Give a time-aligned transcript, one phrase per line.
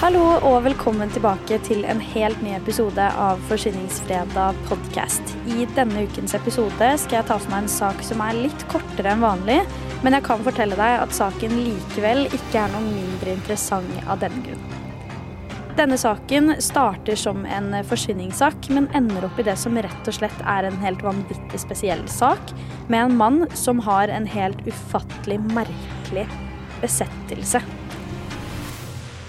[0.00, 5.34] Hallo og velkommen tilbake til en helt ny episode av Forsyningsfredag podkast.
[5.44, 9.10] I denne ukens episode skal jeg ta for meg en sak som er litt kortere
[9.12, 9.58] enn vanlig,
[10.00, 14.40] men jeg kan fortelle deg at saken likevel ikke er noe mindre interessant av denne
[14.46, 14.64] grunn.
[15.76, 20.40] Denne saken starter som en forsvinningssak, men ender opp i det som rett og slett
[20.48, 22.56] er en helt vanvittig spesiell sak,
[22.88, 26.24] med en mann som har en helt ufattelig merkelig
[26.80, 27.60] besettelse.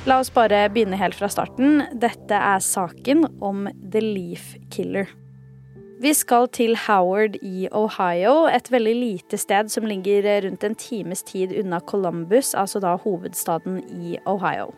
[0.09, 1.83] La oss bare begynne helt fra starten.
[2.01, 5.11] Dette er saken om The Leaf Killer.
[6.01, 11.21] Vi skal til Howard i Ohio, et veldig lite sted som ligger rundt en times
[11.27, 14.71] tid unna Columbus, altså da hovedstaden i Ohio.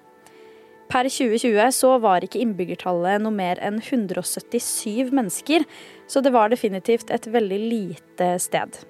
[0.92, 5.64] Per 2020 så var ikke innbyggertallet noe mer enn 177 mennesker,
[6.12, 8.84] så det var definitivt et veldig lite sted.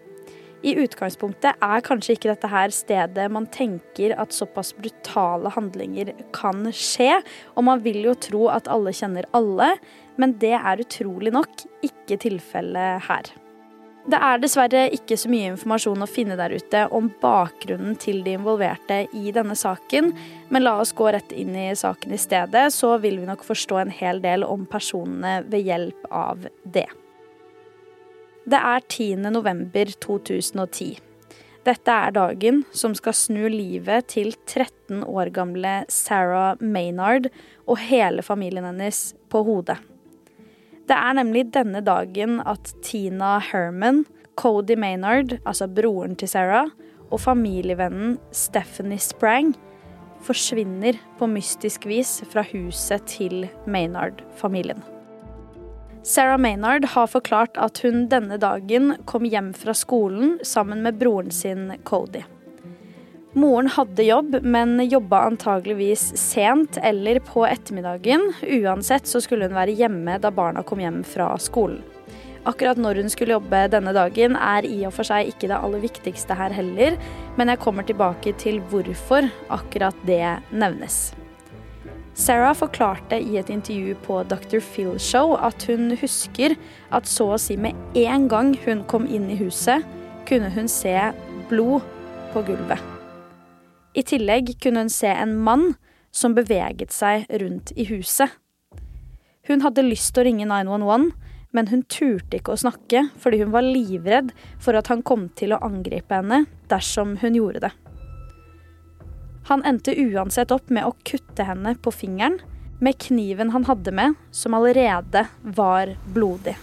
[0.64, 6.70] I utgangspunktet er kanskje ikke dette her stedet man tenker at såpass brutale handlinger kan
[6.72, 7.18] skje,
[7.58, 9.74] og man vil jo tro at alle kjenner alle,
[10.16, 13.34] men det er utrolig nok ikke tilfellet her.
[14.04, 18.34] Det er dessverre ikke så mye informasjon å finne der ute om bakgrunnen til de
[18.36, 20.12] involverte i denne saken,
[20.52, 23.80] men la oss gå rett inn i saken i stedet, så vil vi nok forstå
[23.84, 26.90] en hel del om personene ved hjelp av det.
[28.44, 29.16] Det er 10.
[29.32, 30.98] november 2010.
[31.64, 37.30] Dette er dagen som skal snu livet til 13 år gamle Sarah Maynard
[37.64, 39.78] og hele familien hennes på hodet.
[40.84, 44.04] Det er nemlig denne dagen at Tina Herman,
[44.36, 46.68] Cody Maynard, altså broren til Sarah,
[47.08, 49.54] og familievennen Stephanie Sprang
[50.24, 54.84] forsvinner på mystisk vis fra huset til Maynard-familien.
[56.04, 61.32] Sarah Maynard har forklart at hun denne dagen kom hjem fra skolen sammen med broren
[61.32, 62.26] sin Cody.
[63.34, 68.28] Moren hadde jobb, men jobba antageligvis sent eller på ettermiddagen.
[68.44, 71.80] Uansett så skulle hun være hjemme da barna kom hjem fra skolen.
[72.44, 75.88] Akkurat når hun skulle jobbe denne dagen er i og for seg ikke det aller
[75.88, 77.00] viktigste her heller,
[77.40, 81.14] men jeg kommer tilbake til hvorfor akkurat det nevnes.
[82.14, 84.60] Sarah forklarte i et intervju på Dr.
[84.62, 86.54] Phil Show at hun husker
[86.94, 89.82] at så å si med en gang hun kom inn i huset,
[90.30, 90.94] kunne hun se
[91.50, 91.82] blod
[92.34, 92.78] på gulvet.
[93.98, 95.74] I tillegg kunne hun se en mann
[96.14, 98.30] som beveget seg rundt i huset.
[99.50, 101.10] Hun hadde lyst til å ringe 911,
[101.54, 104.32] men hun turte ikke å snakke fordi hun var livredd
[104.62, 107.74] for at han kom til å angripe henne dersom hun gjorde det.
[109.50, 112.40] Han endte uansett opp med å kutte henne på fingeren
[112.84, 116.56] med kniven han hadde med, som allerede var blodig.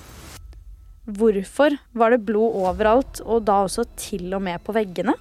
[1.04, 5.14] Hvorfor var det blod overalt, og da også til og med på veggene?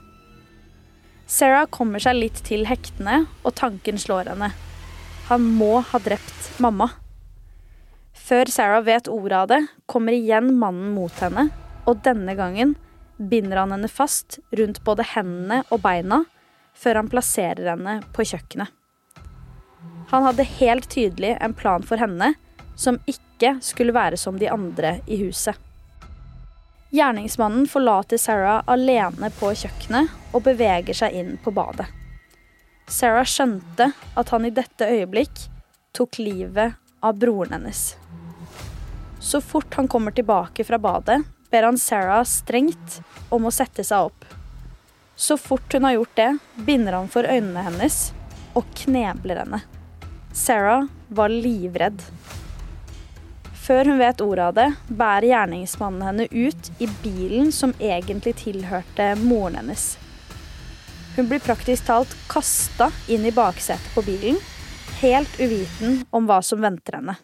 [1.30, 4.52] Sarah kommer seg litt til hektene, og tanken slår henne.
[5.30, 6.90] Han må ha drept mamma.
[8.18, 11.48] Før Sarah vet ordet av det, kommer igjen mannen mot henne,
[11.88, 12.76] og denne gangen
[13.20, 16.24] binder han henne fast rundt både hendene og beina
[16.80, 18.72] før han plasserer henne på kjøkkenet.
[20.10, 22.34] Han hadde helt tydelig en plan for henne
[22.80, 25.58] som ikke skulle være som de andre i huset.
[26.90, 31.86] Gjerningsmannen forlater Sarah alene på kjøkkenet og beveger seg inn på badet.
[32.90, 35.44] Sarah skjønte at han i dette øyeblikk
[35.94, 37.84] tok livet av broren hennes.
[39.22, 41.20] Så fort han kommer tilbake fra badet,
[41.52, 44.39] ber han Sarah strengt om å sette seg opp.
[45.20, 47.96] Så fort hun har gjort det, binder han for øynene hennes
[48.56, 49.60] og knebler henne.
[50.32, 52.00] Sarah var livredd.
[53.68, 59.12] Før hun vet ordet av det, bærer gjerningsmannen henne ut i bilen som egentlig tilhørte
[59.20, 59.90] moren hennes.
[61.18, 64.40] Hun blir praktisk talt kasta inn i baksetet på bilen,
[65.04, 67.20] helt uviten om hva som venter henne.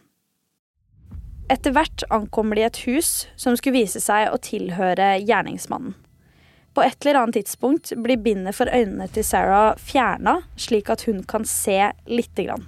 [1.47, 5.95] Etter hvert ankommer de et hus som skulle vise seg å tilhøre gjerningsmannen.
[6.75, 11.21] På et eller annet tidspunkt blir bindet for øynene til Sarah fjerna, slik at hun
[11.23, 12.65] kan se lite grann.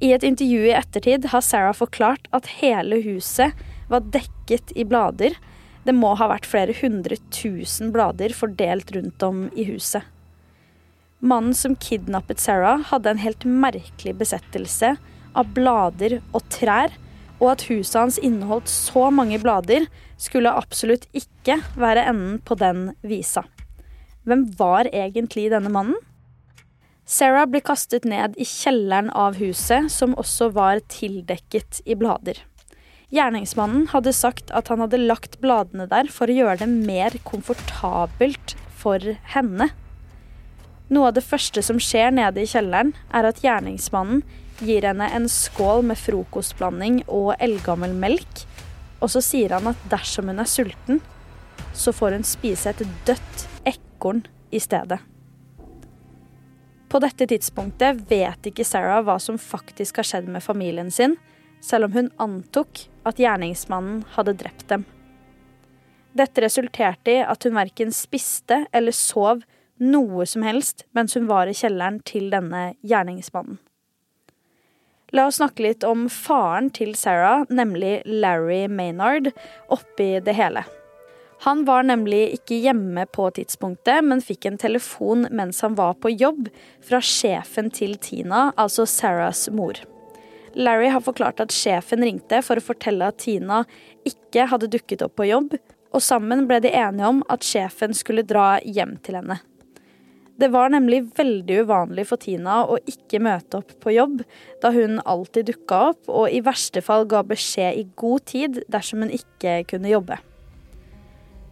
[0.00, 3.52] I et intervju i ettertid har Sarah forklart at hele huset
[3.92, 5.36] var dekket i blader.
[5.84, 10.02] Det må ha vært flere hundre tusen blader fordelt rundt om i huset.
[11.24, 14.96] Mannen som kidnappet Sarah, hadde en helt merkelig besettelse
[15.36, 16.92] av blader og trær,
[17.40, 19.88] og at huset hans inneholdt så mange blader,
[20.20, 23.44] skulle absolutt ikke være enden på den visa.
[24.24, 25.98] Hvem var egentlig denne mannen?
[27.04, 32.38] Sarah ble kastet ned i kjelleren av huset, som også var tildekket i blader.
[33.12, 38.56] Gjerningsmannen hadde sagt at han hadde lagt bladene der for å gjøre det mer komfortabelt
[38.80, 39.68] for henne.
[40.88, 44.24] Noe av det første som skjer nede i kjelleren, er at gjerningsmannen
[44.60, 48.44] gir henne en skål med frokostblanding og eldgammel melk,
[49.02, 51.00] og så sier han at dersom hun er sulten,
[51.74, 54.24] så får hun spise et dødt ekorn
[54.54, 55.00] i stedet.
[56.88, 61.16] På dette tidspunktet vet ikke Sarah hva som faktisk har skjedd med familien sin,
[61.64, 64.84] selv om hun antok at gjerningsmannen hadde drept dem.
[66.14, 69.42] Dette resulterte i at hun verken spiste eller sov
[69.82, 73.58] noe som helst mens hun var i kjelleren til denne gjerningsmannen.
[75.14, 79.28] La oss snakke litt om faren til Sarah, nemlig Larry Maynard,
[79.70, 80.64] oppi det hele.
[81.44, 86.10] Han var nemlig ikke hjemme på tidspunktet, men fikk en telefon mens han var på
[86.10, 86.48] jobb
[86.82, 89.78] fra sjefen til Tina, altså Sarahs mor.
[90.58, 93.62] Larry har forklart at sjefen ringte for å fortelle at Tina
[94.08, 95.54] ikke hadde dukket opp på jobb,
[95.94, 99.38] og sammen ble de enige om at sjefen skulle dra hjem til henne.
[100.34, 104.24] Det var nemlig veldig uvanlig for Tina å ikke møte opp på jobb,
[104.62, 109.04] da hun alltid dukka opp og i verste fall ga beskjed i god tid dersom
[109.04, 110.18] hun ikke kunne jobbe.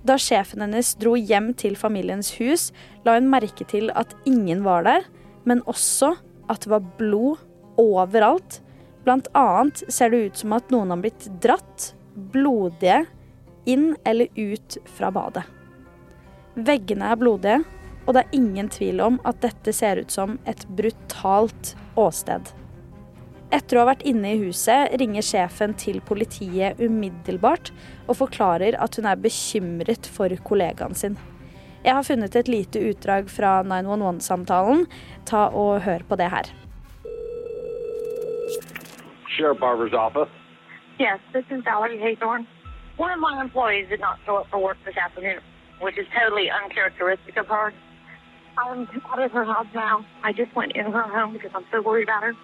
[0.02, 2.73] Da sjefen hennes dro hjem til familiens hus,
[3.06, 5.06] la hun merke til at ingen var der,
[5.46, 6.17] men også
[6.50, 7.38] at det var blod
[7.78, 8.58] overalt.
[9.06, 11.93] Blant annet ser det ut som at noen har blitt dratt,
[12.35, 13.05] blodige,
[13.70, 15.46] inn eller ut fra badet.
[16.58, 17.61] Veggene er blodige,
[18.06, 22.50] og det er ingen tvil om at dette ser ut som et brutalt åsted.
[23.52, 27.69] Etter å ha vært inne i huset ringer sjefen til politiet umiddelbart
[28.06, 31.19] og forklarer at hun er bekymret for kollegaen sin.
[31.84, 34.87] Jeg har funnet et lite utdrag fra 911-samtalen.
[35.28, 36.49] Ta og hør på det her.
[39.34, 40.31] Sheriff Barber's office.
[41.00, 42.46] Yes, this is Valerie Haythorne.
[42.96, 45.40] One of my employees did not show up for work this afternoon,
[45.81, 47.72] which is totally uncharacteristic of her.
[48.58, 50.04] I'm out of her house now.
[50.22, 52.34] I just went in her home because I'm so worried about her.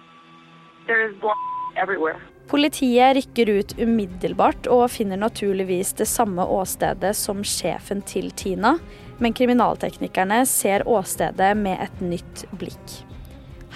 [0.87, 1.37] There is blood
[1.77, 2.19] everywhere.
[2.47, 8.79] Politiet rykker ut umiddelbart og finner naturligvis det samme åstedet som sjefen til Tina,
[9.21, 12.95] men kriminalteknikerne ser åstedet med et nytt blikk.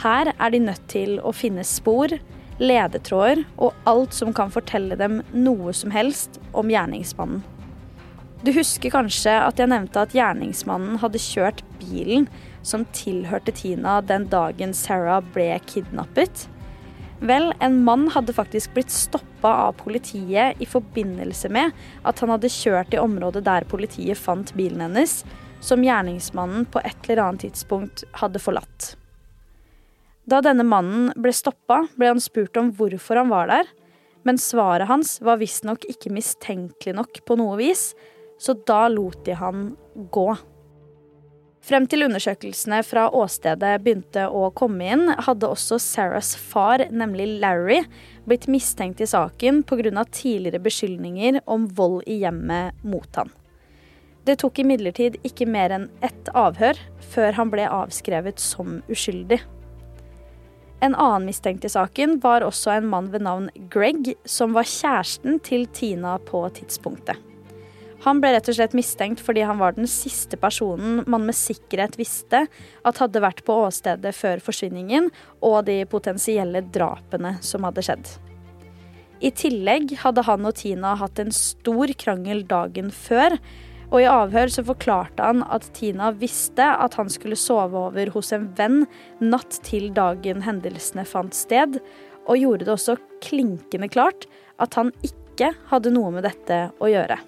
[0.02, 2.18] Her er de nødt til å finne spor,
[2.58, 7.46] ledetråder og alt som kan fortelle dem noe som helst om gjerningsmannen.
[8.44, 12.26] Du husker kanskje at jeg nevnte at gjerningsmannen hadde kjørt bilen
[12.68, 16.50] som tilhørte Tina den dagen Sarah ble kidnappet?
[17.24, 21.72] Vel, en mann hadde faktisk blitt stoppa av politiet i forbindelse med
[22.04, 25.22] at han hadde kjørt i området der politiet fant bilen hennes,
[25.64, 28.90] som gjerningsmannen på et eller annet tidspunkt hadde forlatt.
[30.28, 33.72] Da denne mannen ble stoppa, ble han spurt om hvorfor han var der,
[34.28, 37.94] men svaret hans var visstnok ikke mistenkelig nok på noe vis,
[38.44, 39.70] så da lot de han
[40.12, 40.34] gå.
[41.64, 47.86] Frem til undersøkelsene fra åstedet begynte å komme inn, hadde også Sarahs far, nemlig Larry,
[48.28, 50.04] blitt mistenkt i saken pga.
[50.04, 53.32] tidligere beskyldninger om vold i hjemmet mot han.
[54.26, 59.40] Det tok imidlertid ikke mer enn ett avhør før han ble avskrevet som uskyldig.
[60.84, 65.40] En annen mistenkt i saken var også en mann ved navn Greg, som var kjæresten
[65.40, 67.16] til Tina på tidspunktet.
[68.04, 71.96] Han ble rett og slett mistenkt fordi han var den siste personen man med sikkerhet
[72.00, 72.46] visste
[72.84, 75.08] at hadde vært på åstedet før forsvinningen
[75.40, 78.10] og de potensielle drapene som hadde skjedd.
[79.24, 83.38] I tillegg hadde han og Tina hatt en stor krangel dagen før,
[83.94, 88.34] og i avhør så forklarte han at Tina visste at han skulle sove over hos
[88.36, 88.82] en venn
[89.24, 91.80] natt til dagen hendelsene fant sted,
[92.28, 94.28] og gjorde det også klinkende klart
[94.64, 97.22] at han ikke hadde noe med dette å gjøre.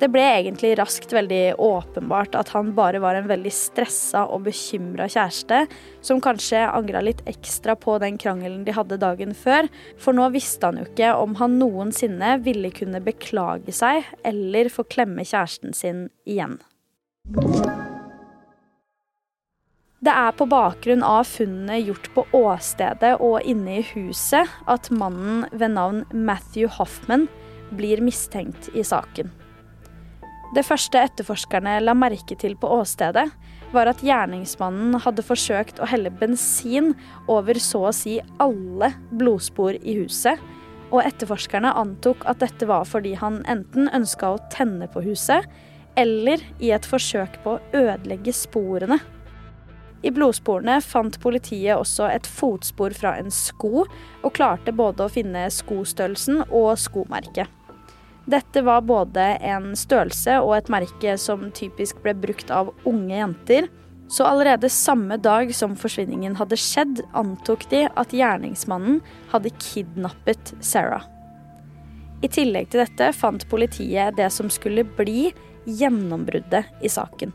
[0.00, 5.06] Det ble egentlig raskt veldig åpenbart at han bare var en veldig stressa og bekymra
[5.06, 5.60] kjæreste,
[6.02, 10.66] som kanskje angra litt ekstra på den krangelen de hadde dagen før, for nå visste
[10.66, 16.08] han jo ikke om han noensinne ville kunne beklage seg eller få klemme kjæresten sin
[16.26, 16.58] igjen.
[20.04, 25.46] Det er på bakgrunn av funnene gjort på åstedet og inne i huset at mannen
[25.54, 27.24] ved navn Matthew Hoffman
[27.78, 29.30] blir mistenkt i saken.
[30.54, 33.24] Det første etterforskerne la merke til på åstedet,
[33.74, 36.92] var at gjerningsmannen hadde forsøkt å helle bensin
[37.26, 40.38] over så å si alle blodspor i huset,
[40.92, 45.48] og etterforskerne antok at dette var fordi han enten ønska å tenne på huset,
[45.98, 49.00] eller i et forsøk på å ødelegge sporene.
[50.06, 53.88] I blodsporene fant politiet også et fotspor fra en sko,
[54.22, 57.63] og klarte både å finne skostørrelsen og skomerket.
[58.24, 63.68] Dette var både en størrelse og et merke som typisk ble brukt av unge jenter.
[64.08, 69.00] Så allerede samme dag som forsvinningen hadde skjedd, antok de at gjerningsmannen
[69.32, 71.04] hadde kidnappet Sarah.
[72.24, 75.32] I tillegg til dette fant politiet det som skulle bli
[75.68, 77.32] gjennombruddet i saken.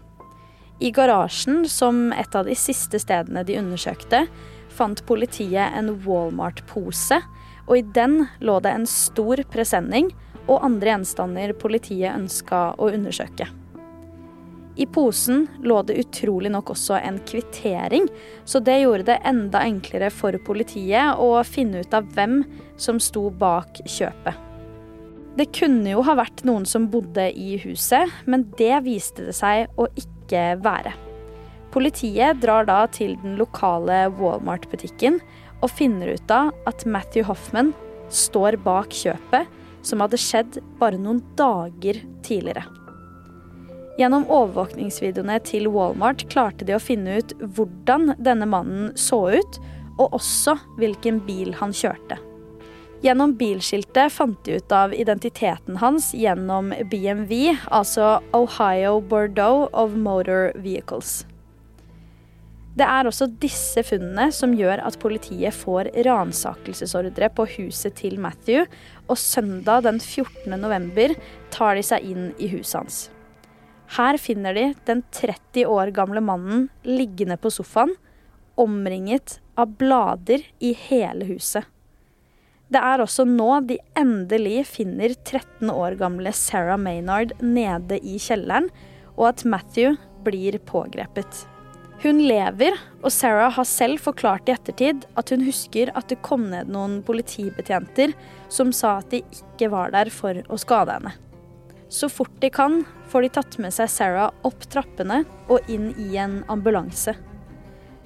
[0.80, 4.24] I garasjen, som et av de siste stedene de undersøkte,
[4.74, 7.20] fant politiet en Walmart-pose,
[7.68, 10.10] og i den lå det en stor presenning
[10.50, 13.48] og andre gjenstander politiet ønska å undersøke.
[14.80, 18.06] I posen lå det utrolig nok også en kvittering,
[18.48, 22.46] så det gjorde det enda enklere for politiet å finne ut av hvem
[22.80, 24.46] som sto bak kjøpet.
[25.36, 29.68] Det kunne jo ha vært noen som bodde i huset, men det viste det seg
[29.80, 30.96] å ikke være.
[31.76, 35.20] Politiet drar da til den lokale Walmart-butikken
[35.60, 37.76] og finner ut av at Matthew Hoffman
[38.10, 42.66] står bak kjøpet som hadde skjedd bare noen dager tidligere.
[44.00, 49.60] Gjennom overvåkningsvideoene til Walmart klarte de å finne ut hvordan denne mannen så ut,
[50.00, 52.16] og også hvilken bil han kjørte.
[53.04, 57.32] Gjennom bilskiltet fant de ut av identiteten hans gjennom BMV,
[57.72, 61.22] altså Ohio Bordeaux of Motor Vehicles.
[62.78, 68.68] Det er også disse funnene som gjør at politiet får ransakelsesordre på huset til Matthew,
[69.10, 70.54] og søndag den 14.
[70.54, 71.16] november
[71.54, 73.00] tar de seg inn i huset hans.
[73.98, 77.96] Her finner de den 30 år gamle mannen liggende på sofaen,
[78.60, 81.66] omringet av blader i hele huset.
[82.70, 88.70] Det er også nå de endelig finner 13 år gamle Sarah Maynard nede i kjelleren,
[89.18, 91.48] og at Matthew blir pågrepet.
[92.00, 96.46] Hun lever, og Sarah har selv forklart i ettertid at hun husker at det kom
[96.48, 98.14] ned noen politibetjenter
[98.48, 101.12] som sa at de ikke var der for å skade henne.
[101.92, 106.14] Så fort de kan, får de tatt med seg Sarah opp trappene og inn i
[106.22, 107.18] en ambulanse.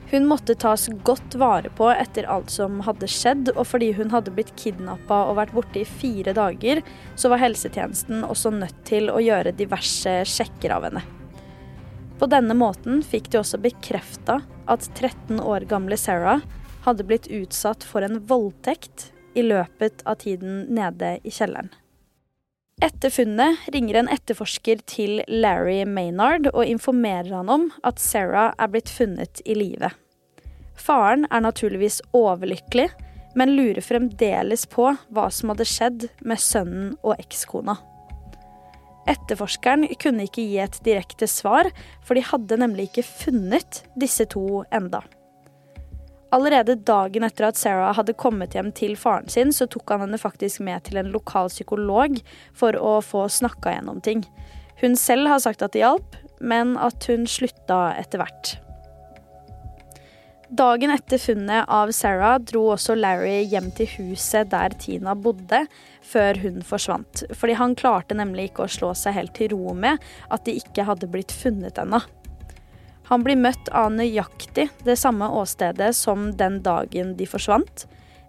[0.09, 4.33] Hun måtte tas godt vare på etter alt som hadde skjedd, og fordi hun hadde
[4.33, 6.81] blitt kidnappa og vært borte i fire dager,
[7.15, 11.05] så var helsetjenesten også nødt til å gjøre diverse sjekker av henne.
[12.19, 14.39] På denne måten fikk de også bekrefta
[14.69, 16.43] at 13 år gamle Sarah
[16.85, 21.71] hadde blitt utsatt for en voldtekt i løpet av tiden nede i kjelleren.
[22.83, 28.71] Etter funnet ringer en etterforsker til Larry Maynard og informerer han om at Sarah er
[28.73, 29.93] blitt funnet i live.
[30.75, 32.89] Faren er naturligvis overlykkelig,
[33.39, 37.77] men lurer fremdeles på hva som hadde skjedd med sønnen og ekskona.
[39.09, 41.67] Etterforskeren kunne ikke gi et direkte svar,
[42.05, 45.03] for de hadde nemlig ikke funnet disse to enda.
[46.33, 50.17] Allerede dagen etter at Sarah hadde kommet hjem til faren sin, så tok han henne
[50.17, 52.17] faktisk med til en lokal psykolog
[52.57, 54.23] for å få snakka gjennom ting.
[54.81, 58.55] Hun selv har sagt at det hjalp, men at hun slutta etter hvert.
[60.53, 65.63] Dagen etter funnet av Sarah dro også Larry hjem til huset der Tina bodde,
[66.05, 67.23] før hun forsvant.
[67.33, 69.97] Fordi han klarte nemlig ikke å slå seg helt til ro med
[70.29, 72.03] at de ikke hadde blitt funnet ennå.
[73.09, 77.87] Han blir møtt av nøyaktig det samme åstedet som den dagen de forsvant,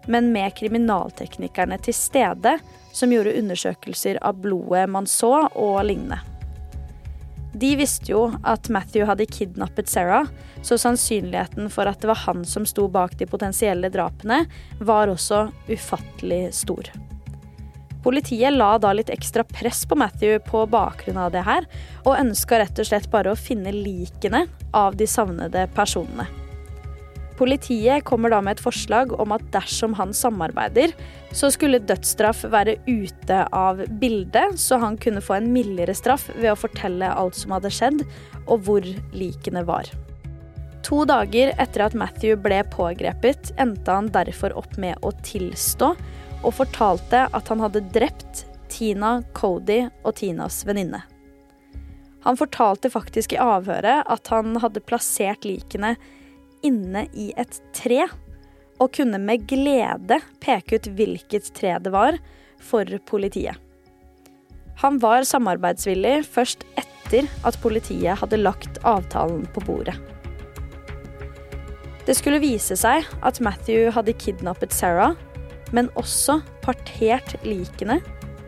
[0.09, 2.57] men med kriminalteknikerne til stede,
[2.89, 6.23] som gjorde undersøkelser av blodet man så og lignende.
[7.55, 10.27] De visste jo at Matthew hadde kidnappet Sarah,
[10.61, 14.41] så sannsynligheten for at det var han som sto bak de potensielle drapene,
[14.83, 16.91] var også ufattelig stor.
[18.03, 21.65] Politiet la da litt ekstra press på Matthew på bakgrunn av det her,
[22.03, 24.45] og ønska rett og slett bare å finne likene
[24.75, 26.27] av de savnede personene.
[27.35, 30.93] Politiet kommer da med et forslag om at dersom han samarbeider,
[31.35, 36.53] så skulle dødsstraff være ute av bildet, så han kunne få en mildere straff ved
[36.53, 38.05] å fortelle alt som hadde skjedd,
[38.47, 39.91] og hvor likene var.
[40.85, 45.91] To dager etter at Matthew ble pågrepet, endte han derfor opp med å tilstå,
[46.45, 51.01] og fortalte at han hadde drept Tina, Cody og Tinas venninne.
[52.25, 55.93] Han fortalte faktisk i avhøret at han hadde plassert likene
[56.65, 58.07] inne i et tre,
[58.81, 62.17] og kunne med glede peke ut hvilket tre det var,
[62.59, 63.55] for politiet.
[64.81, 69.95] Han var samarbeidsvillig først etter at politiet hadde lagt avtalen på bordet.
[72.05, 75.15] Det skulle vise seg at Matthew hadde kidnappet Sarah,
[75.73, 78.01] men også partert likene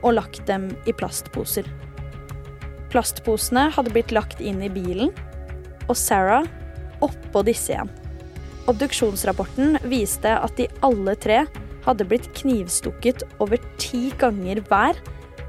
[0.04, 1.66] og lagt dem i plastposer.
[2.92, 5.10] Plastposene hadde blitt lagt inn i bilen,
[5.88, 6.46] og Sarah
[7.04, 7.90] oppå disse igjen.
[8.68, 11.44] Obduksjonsrapporten viste at de alle tre
[11.86, 14.98] hadde blitt knivstukket over ti ganger hver,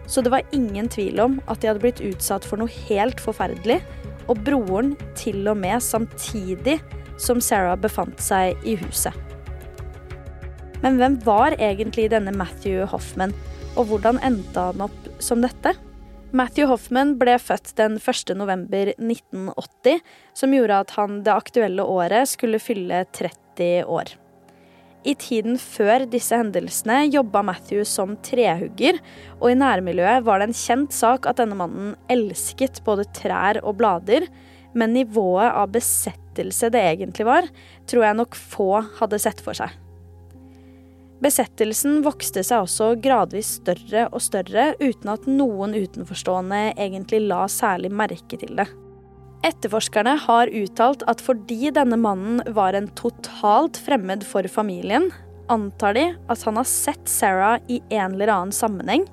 [0.09, 3.81] så det var ingen tvil om at de hadde blitt utsatt for noe helt forferdelig,
[4.29, 6.79] og broren til og med samtidig
[7.19, 9.17] som Sarah befant seg i huset.
[10.85, 13.35] Men hvem var egentlig denne Matthew Hoffman,
[13.75, 15.75] og hvordan endte han opp som dette?
[16.29, 18.35] Matthew Hoffman ble født den 1.
[18.37, 20.03] november 1980,
[20.37, 24.13] som gjorde at han det aktuelle året skulle fylle 30 år.
[25.09, 29.01] I tiden før disse hendelsene jobba Matthew som trehugger,
[29.39, 33.79] og i nærmiljøet var det en kjent sak at denne mannen elsket både trær og
[33.81, 34.29] blader,
[34.77, 37.49] men nivået av besettelse det egentlig var,
[37.89, 39.73] tror jeg nok få hadde sett for seg.
[41.19, 47.91] Besettelsen vokste seg også gradvis større og større, uten at noen utenforstående egentlig la særlig
[47.91, 48.69] merke til det.
[49.47, 55.11] Etterforskerne har uttalt at fordi denne mannen var en totalt fremmed for familien,
[55.51, 59.07] antar de at han har sett Sarah i en eller annen sammenheng,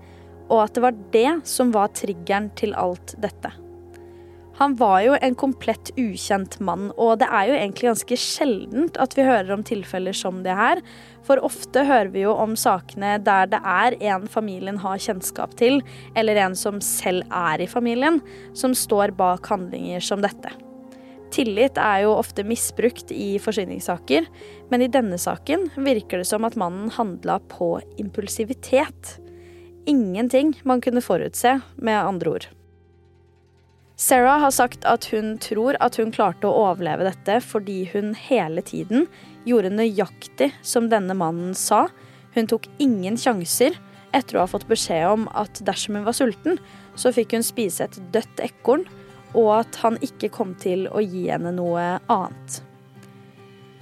[0.49, 3.53] og at det var det som var triggeren til alt dette.
[4.57, 9.15] Han var jo en komplett ukjent mann, og det er jo egentlig ganske sjeldent at
[9.17, 10.79] vi hører om tilfeller som det her.
[11.27, 15.81] For ofte hører vi jo om sakene der det er en familien har kjennskap til,
[16.15, 18.21] eller en som selv er i familien,
[18.55, 20.53] som står bak handlinger som dette.
[21.35, 24.23] Tillit er jo ofte misbrukt i forsyningssaker,
[24.71, 29.17] men i denne saken virker det som at mannen handla på impulsivitet.
[29.85, 32.53] Ingenting man kunne forutse, med andre ord.
[33.95, 38.63] Sarah har sagt at hun tror at hun klarte å overleve dette fordi hun hele
[38.65, 39.07] tiden
[39.47, 41.85] gjorde nøyaktig som denne mannen sa.
[42.35, 43.77] Hun tok ingen sjanser
[44.15, 46.59] etter å ha fått beskjed om at dersom hun var sulten,
[46.99, 48.85] så fikk hun spise et dødt ekorn,
[49.35, 52.61] og at han ikke kom til å gi henne noe annet.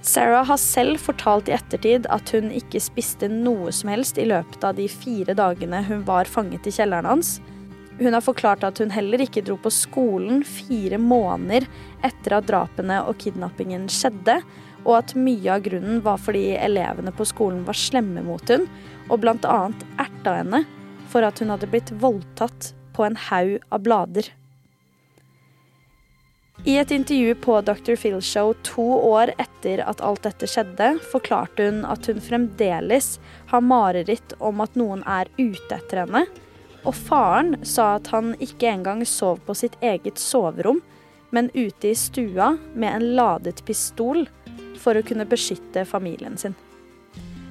[0.04, 4.66] Sarah har selv fortalt i ettertid at hun ikke spiste noe som helst i løpet
[4.66, 7.38] av de fire dagene hun var fanget i kjelleren hans,
[7.98, 11.66] hun har forklart at hun heller ikke dro på skolen fire måneder
[12.04, 14.40] etter at drapene og kidnappingen skjedde,
[14.84, 18.66] og at mye av grunnen var fordi elevene på skolen var slemme mot hun,
[19.08, 19.58] og bl.a.
[20.02, 20.64] erta henne
[21.12, 24.32] for at hun hadde blitt voldtatt på en haug av blader.
[26.64, 27.96] I et intervju på Dr.
[27.98, 33.16] Phil Show to år etter at alt dette skjedde, forklarte hun at hun fremdeles
[33.50, 36.24] har mareritt om at noen er ute etter henne,
[36.84, 40.82] og faren sa at han ikke engang sov på sitt eget soverom,
[41.34, 44.26] men ute i stua med en ladet pistol
[44.78, 46.54] for å kunne beskytte familien sin.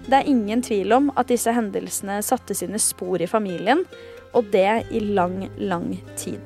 [0.08, 3.86] Det er ingen tvil om at disse hendelsene satte sine spor i familien,
[4.34, 6.42] og det i lang, lang tid.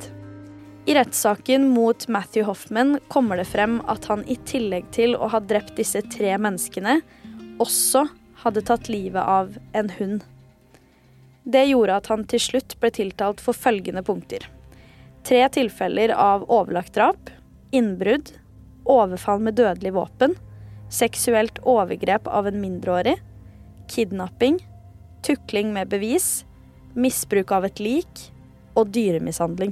[0.87, 5.41] I rettssaken mot Matthew Hoffman kommer det frem at han i tillegg til å ha
[5.43, 7.01] drept disse tre menneskene,
[7.59, 8.05] også
[8.43, 10.23] hadde tatt livet av en hund.
[11.47, 14.43] Det gjorde at han til slutt ble tiltalt for følgende punkter.
[15.27, 17.29] Tre tilfeller av overlagt drap,
[17.71, 18.33] innbrudd,
[18.87, 20.35] overfall med dødelig våpen,
[20.91, 23.15] seksuelt overgrep av en mindreårig,
[23.91, 24.59] kidnapping,
[25.23, 26.43] tukling med bevis,
[26.95, 28.27] misbruk av et lik
[28.75, 29.71] og dyremishandling.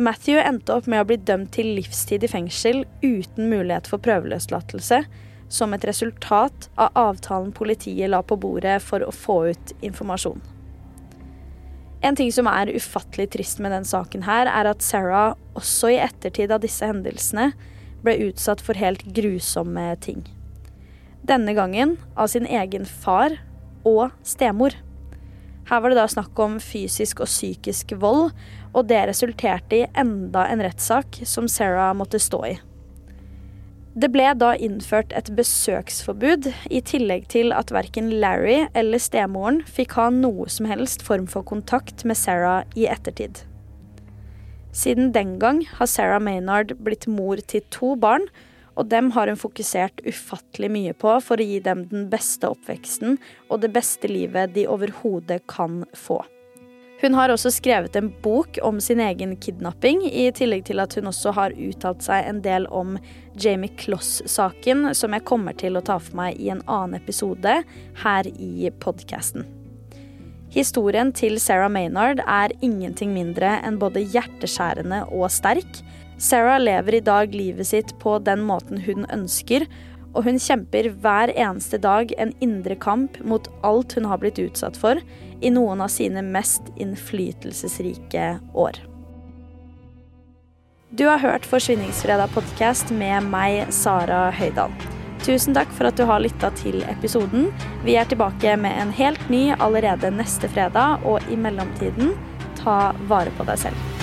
[0.00, 5.02] Matthew endte opp med å bli dømt til livstid i fengsel uten mulighet for prøveløslatelse
[5.50, 10.40] som et resultat av avtalen politiet la på bordet for å få ut informasjon.
[12.00, 15.98] En ting som er ufattelig trist med den saken her, er at Sarah også i
[16.00, 17.50] ettertid av disse hendelsene
[18.00, 20.22] ble utsatt for helt grusomme ting.
[21.26, 23.36] Denne gangen av sin egen far
[23.84, 24.72] og stemor.
[25.68, 28.32] Her var det da snakk om fysisk og psykisk vold,
[28.72, 32.56] og det resulterte i enda en rettssak som Sarah måtte stå i.
[34.00, 39.98] Det ble da innført et besøksforbud, i tillegg til at verken Larry eller stemoren fikk
[39.98, 43.42] ha noe som helst form for kontakt med Sarah i ettertid.
[44.72, 48.24] Siden den gang har Sarah Maynard blitt mor til to barn,
[48.78, 53.18] og dem har hun fokusert ufattelig mye på for å gi dem den beste oppveksten
[53.50, 56.22] og det beste livet de overhodet kan få.
[57.00, 61.08] Hun har også skrevet en bok om sin egen kidnapping, i tillegg til at hun
[61.08, 62.98] også har uttalt seg en del om
[63.40, 67.54] Jamie Kloss-saken, som jeg kommer til å ta for meg i en annen episode
[68.02, 69.48] her i podkasten.
[70.52, 75.80] Historien til Sarah Maynard er ingenting mindre enn både hjerteskjærende og sterk.
[76.20, 79.64] Sarah lever i dag livet sitt på den måten hun ønsker,
[80.14, 84.78] og hun kjemper hver eneste dag en indre kamp mot alt hun har blitt utsatt
[84.80, 85.00] for
[85.40, 88.80] i noen av sine mest innflytelsesrike år.
[90.90, 94.74] Du har hørt Forsvinningsfredag podkast med meg, Sara Høydahl.
[95.22, 97.50] Tusen takk for at du har lytta til episoden.
[97.84, 102.16] Vi er tilbake med en helt ny allerede neste fredag, og i mellomtiden,
[102.58, 103.99] ta vare på deg selv.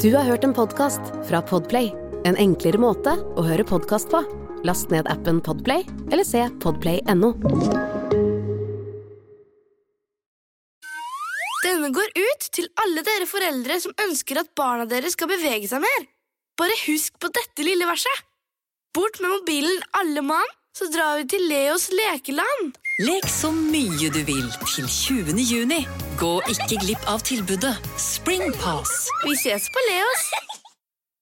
[0.00, 1.90] Du har hørt en podkast fra Podplay.
[2.24, 4.22] En enklere måte å høre podkast på.
[4.64, 7.34] Last ned appen Podplay eller se podplay.no.
[11.66, 15.84] Denne går ut til alle dere foreldre som ønsker at barna deres skal bevege seg
[15.84, 16.08] mer.
[16.56, 18.24] Bare husk på dette lille verset.
[18.96, 22.79] Bort med mobilen, alle mann, så drar vi til Leos lekeland.
[23.00, 25.38] Lek så mye du vil til 20.
[25.40, 25.78] juni.
[26.20, 28.92] Gå ikke glipp av tilbudet Springpass.
[29.22, 30.26] Vi ses på Leos.